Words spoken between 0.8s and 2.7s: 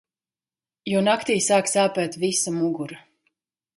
Jo naktī sāk sāpēt visa